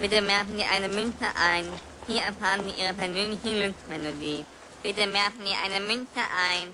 Bitte 0.00 0.22
merken 0.22 0.56
Sie 0.56 0.64
eine 0.64 0.88
Münze 0.88 1.26
ein. 1.36 1.66
Hier 2.06 2.22
erfahren 2.22 2.64
Sie 2.64 2.82
Ihre 2.82 2.94
persönliche 2.94 3.50
Glücksmelodie. 3.50 4.46
Bitte 4.82 5.06
merken 5.06 5.44
Sie 5.44 5.52
eine 5.62 5.84
Münze 5.84 6.20
ein. 6.50 6.72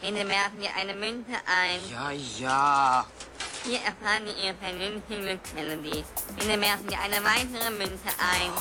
Bitte 0.00 0.24
merken 0.24 0.60
Sie 0.60 0.68
eine 0.68 0.94
Münze 0.94 1.32
ein. 1.44 1.80
Ja, 1.90 2.12
ja. 2.38 3.06
Hier 3.64 3.80
erfahren 3.80 4.28
Sie 4.28 4.46
Ihre 4.46 4.54
persönliche 4.54 5.20
Glücksmelodie. 5.22 6.04
Bitte 6.38 6.56
merken 6.56 6.88
Sie 6.88 6.94
eine 6.94 7.16
weitere 7.16 7.70
Münze 7.70 8.10
ein. 8.16 8.52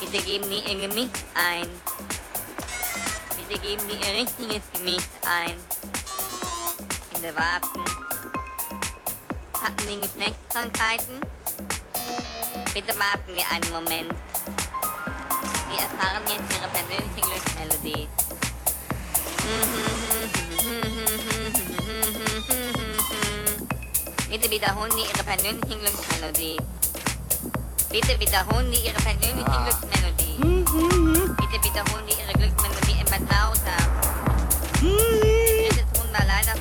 Bitte 0.00 0.24
geben 0.24 0.44
Sie 0.44 0.60
Ihr 0.60 0.88
Gewicht 0.88 1.24
ein. 1.34 1.68
Bitte 3.36 3.60
geben 3.60 3.82
Sie 3.86 3.96
Ihr 3.96 4.22
richtiges 4.22 4.62
Gewicht 4.72 5.10
ein. 5.28 5.56
Bitte 7.12 7.36
warten. 7.36 7.84
Hatten 9.62 9.86
Sie 9.86 10.00
Geschlechtskrankheiten? 10.00 11.20
Bitte 12.74 12.94
warten 12.98 13.32
Sie 13.34 13.44
einen 13.52 13.70
Moment. 13.72 14.12
Sie 15.68 15.76
erfahren 15.76 16.22
jetzt 16.28 16.56
Ihre 16.56 16.68
persönliche 16.68 17.20
Glücksmelodie. 17.20 18.08
Bitte 24.28 24.50
wiederholen 24.50 24.92
Sie 24.92 25.02
Ihre 25.02 25.24
persönliche 25.24 25.78
Glücksmelodie. 25.78 26.56
Bitte 27.90 28.20
wiederholen 28.20 28.72
Sie 28.72 28.86
Ihre 28.86 28.94
persönliche 29.02 29.50
Ja. 29.50 29.64
Glücksmelodie. 29.64 30.36
Bitte 30.38 31.64
wiederholen 31.64 32.04
Sie 32.06 32.14
Ihre 32.22 32.32
Glücksmelodie 32.38 33.00
etwas 33.00 33.20
lauter. 33.20 33.78
Drittes 34.80 35.86
Ton 35.92 36.08
war 36.12 36.24
leider 36.24 36.54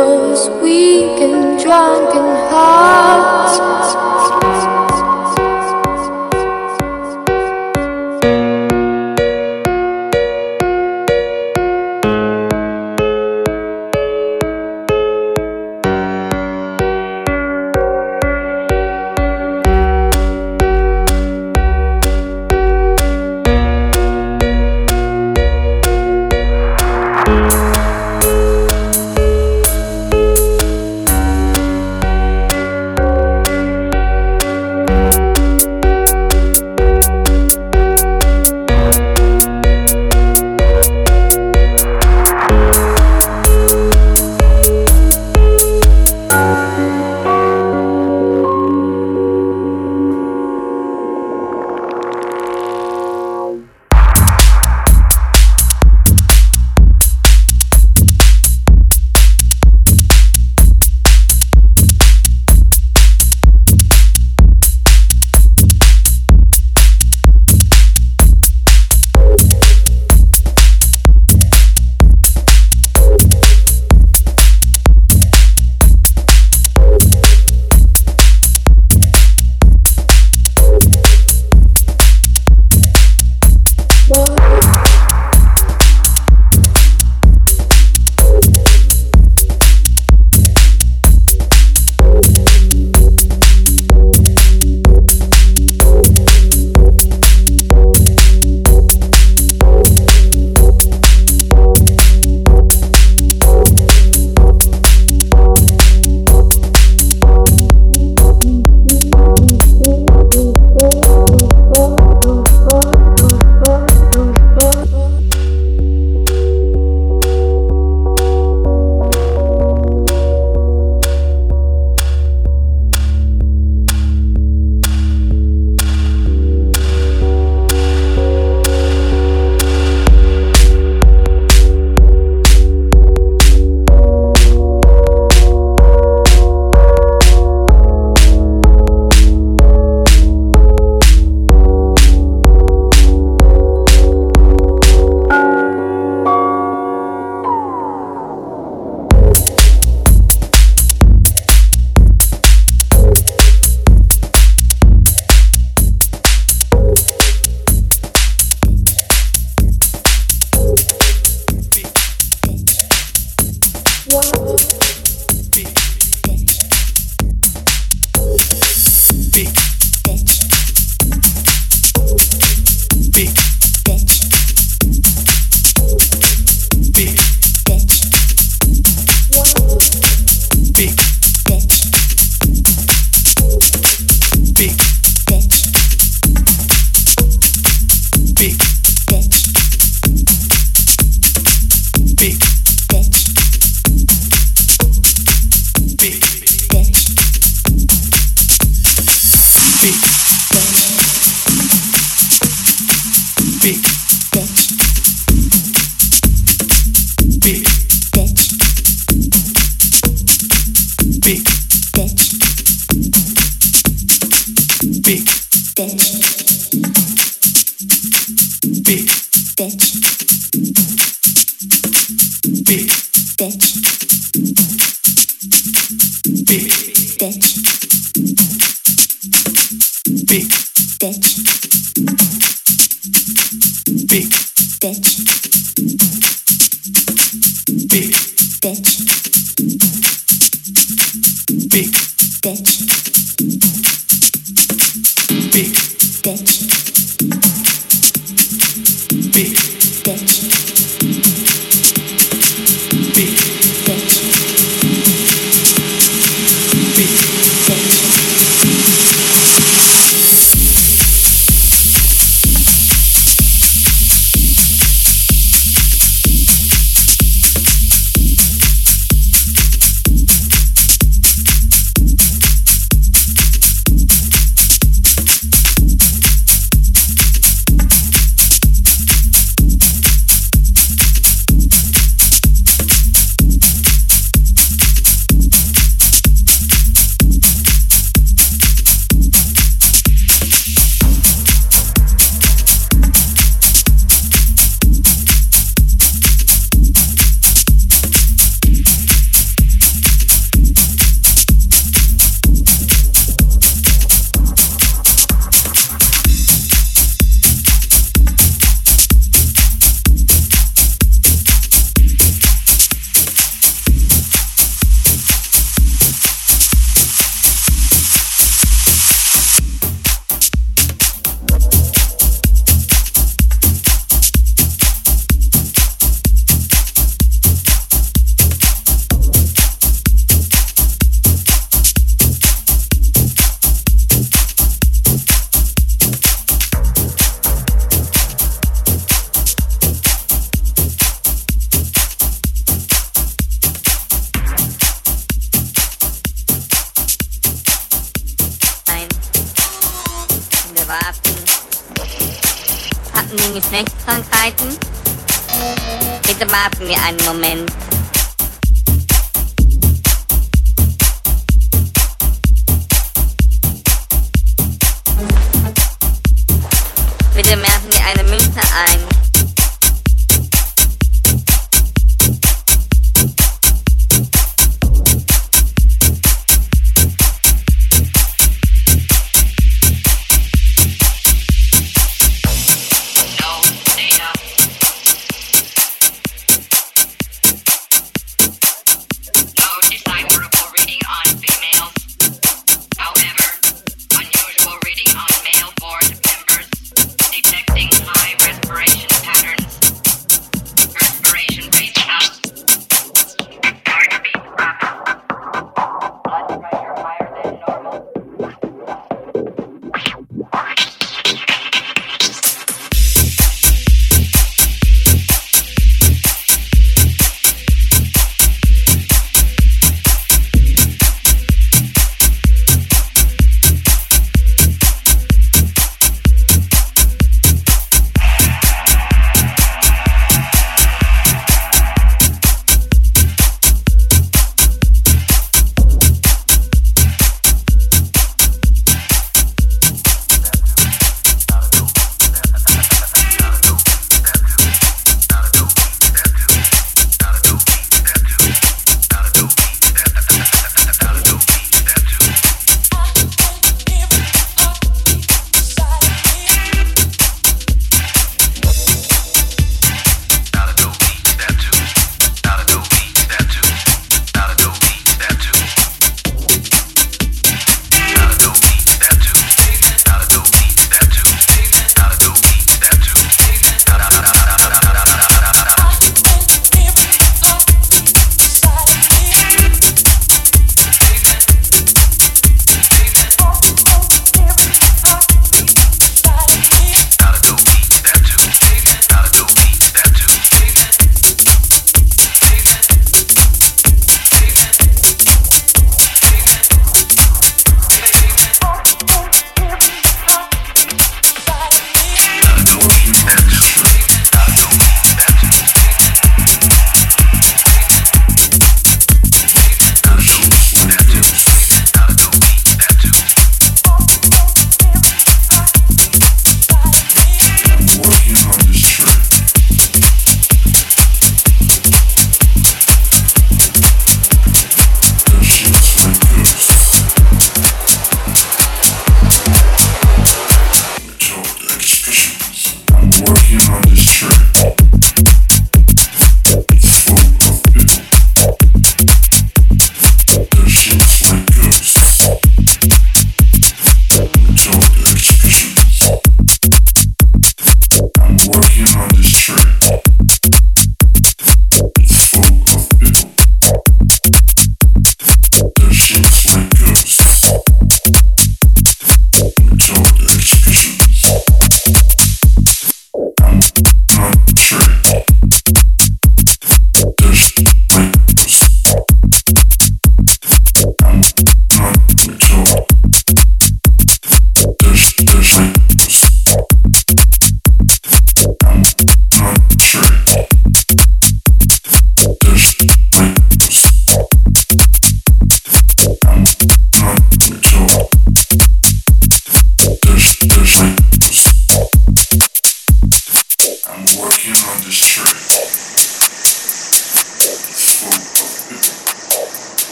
those 0.00 0.48
weak 0.62 1.20
and 1.20 1.62
drunk 1.62 2.14
and. 2.14 4.19